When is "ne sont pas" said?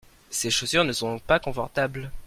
0.83-1.39